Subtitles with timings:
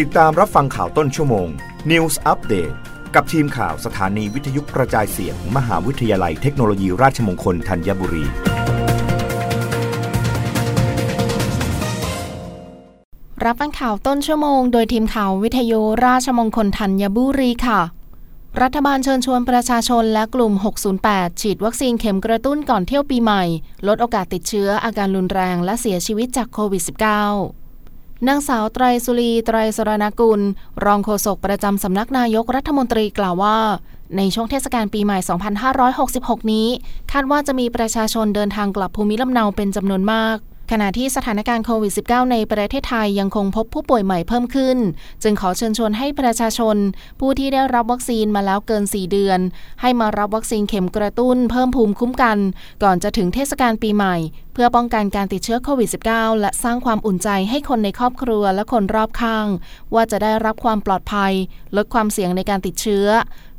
[0.00, 1.48] ติดตามรับฟังข่าวต้นชั่วโมง
[1.90, 2.74] News Update
[3.14, 8.24] กับทีมข่าวสถานีวิทยุกระจายเสียงมมหาวิทยาลัยเทคโนโลยีราชมงคลธัญบุรี
[13.44, 17.80] รับฟังข่าวต้นชั่วโมง โดยทีมข่าววิทยุราชมงคลธัญบุรีค่ะ
[18.62, 20.52] รัฐบาลเชิญชวนประชาชนและกลุ่ม
[20.96, 23.42] 608 ฉีดวัคซีนเข็มกระตุ้นก่อนเที่ยวปีใหม่
[23.86, 27.61] ลดโอกาสติดเชื้ออาการรุนแรงและเสียชีวิตจากโควิด -19
[28.28, 30.40] นางสาวไตรสุรีไตรสรณกุล
[30.84, 33.58] รองโฆษกประจำสำนักนายกรัฐมนตรีกล่าวว่า
[34.16, 35.18] ในช่วงเทศกาลปีใหม่
[35.84, 36.68] 2566 นี้
[37.12, 40.36] คาดว่าจะมีประชาชนเดินทางกลับภูมิลำเนาเป็นจำนวนมาก
[40.74, 44.78] ขณะที่สถานการณ์โควิด -19 ในประเทศไทยยังคงพบผู้ป่วยใหม่เพิ่มขึ้น
[45.22, 46.76] จึงขอเชิญชวนให้ประชาชน
[47.20, 49.40] ผู้ที่ได้รับวัคซีนมาแล้วเกิน 4 เดือน
[49.80, 52.38] ให้มารับวัคซีนเข็มกระตุ้นเพิ่มภูมิคุ้มกัน
[52.82, 54.16] ก่อนจะถึงเทศกาลปีใหม่
[54.54, 59.46] เพื่อป้องกันการติดเชื้อโควิด -19 และสร้างความอุ่นใจให้คนในครอบครัวและคนรอบข้าง
[59.94, 61.32] ว่าจะได้รับความปลอดภัย
[61.76, 63.06] ลดความเสี่ยงในการติดเชื้อ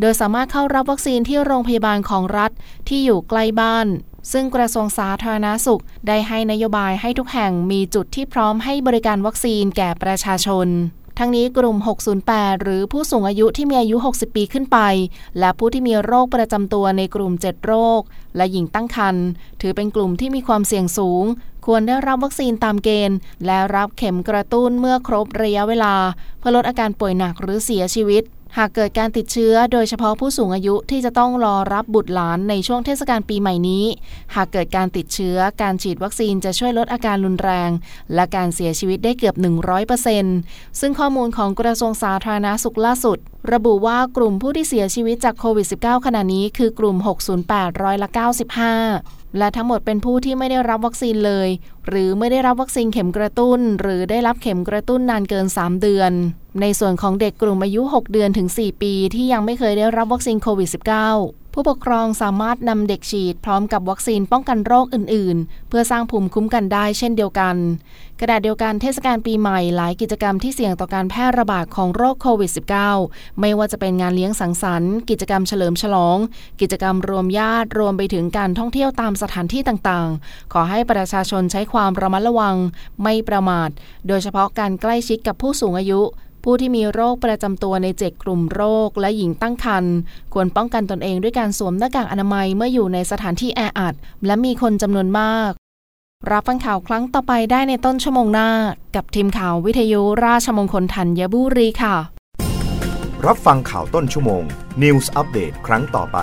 [0.00, 2.50] โดยสามารถเข้ารับวัคซีนที่โรงพยาบาลของรัฐ
[2.88, 3.86] ที่อยู่ใกล้บ้าน
[4.32, 10.68] ซึ่งกระทรวงสาธารณาสุข ได้ให้นโยบายให้ทุกแห่งมีจุดที่พร้อมให้บริการวัคซีนแก่ประชาชน
[11.18, 11.76] ทั้งนี้กลุ่ม
[12.20, 14.78] 608 หรือผู้สูงอายุที่มีอายุ 60 ปีขึ้นไป
[15.38, 18.00] และผู้ที่มีโรคประจำตัวในกลุ่ม 7 โรค
[18.36, 19.26] และหญิงตั้งครรภ์
[19.60, 21.24] ถือเป็นกลุ่มที่มีความเสี่ยงสูง
[21.66, 25.94] ควรได้รับวัคซีนตามเกณฑ์ และรับเข็มกระตุ้นเมื่อครบระยะเวลา
[26.38, 28.22] เพื่อลดอาการป่วยหนักหรือเสียชีวิต
[28.58, 33.84] หากเกิดการติดเชื้อโดยเฉพาะผู้สูงอายุที่จะต้องรอรับบุตรหลานในช่วงเทศกาลปีใหม่นี้
[34.34, 37.70] หากเกิดการติดเชื้อการฉีดวัคซีนจะช่วยลดอาการรุนแรง
[38.14, 39.34] และการเสียชีวิตได้เกือบ
[40.08, 43.18] 100%ซึ่งข้อมูลของกระทรวงสาธารณาสุขล่าสุด
[43.52, 46.96] ระบุว่ากลุ่มผู้ที่เสียชีวิตจากโควิด -19 ขณะนี้คือกลุ่ม
[47.40, 51.48] 608 ร้อยละ 95 และทั้งหมดเป็นผู้ที่ไม่ได้รับวัคซีนเลย
[51.88, 56.12] หรือไม่ได้รับวัคซีนเข็มกระตุ้น หรือได้รับเข็มกระตุ้นนานเกิน 3 เดือน
[56.60, 67.56] ในส่วนของเด็กกลุ่มอายุ 6 เดือนถึง 4 ปี ที่ยังไม่เคยได้รับวัคซีนโควิด -19 ผู้ปกครองสามารถนำเด็กฉีดพร้อมกับวัคซีนป้องกันโรคอื่น ๆ เพื่อสร้างภูมิคุ้มกันได้เช่นเดียวกัน
[68.20, 72.50] ขณะดาษเดียวกันเทศกาลปีใหม่หลายกิจกรรมที่เสี่ยงต่อการแพร่ระบาดของโรคโควิด
[72.94, 76.16] -19 ไม่ว่าจะเป็นงานเลี้ยงสังสรรค์ กิจกรรมเฉลิมฉลอง
[76.60, 82.56] กิจกรรมรวมญาติรวมไปถึงการท่องเที่ยวตามสถานที่ต่าง ๆ ขอให้ประชาชนใช้ความระมัดระวัง
[83.02, 83.70] ไม่ประมาท
[84.08, 86.02] โดยเฉพาะการใกล้ชิดกับผู้สูงอายุ
[86.44, 89.94] ผู้ที่มีโรคประจำตัวในเจ็ดกลุ่มโรคและหญิงตั้งครรภ์
[90.34, 93.94] ควรป้องกันตนเองด้วยการสวมหน้ากากอนามัยเมื่ออยู่ในสถานที่แออัด
[94.26, 95.50] และมีคนจำนวนมาก
[96.30, 98.50] รับฟังข่าวครั้งต่อไปได้ในต้นชั่วโมงหน้า
[98.96, 101.96] กับทีมข่าววิทยุราชมงคลธัญบุรีค่ะ
[103.26, 104.42] รับฟังข่าวต้นชั่วโมง
[104.82, 106.18] News Update ครั้งต่อไป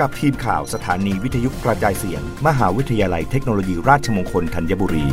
[0.00, 5.06] กับทีมข่าวสถานีวิทยุกระจายเสียง มหาวิทยาลัยเทคโนโลยีราชมงคลธัญบุรี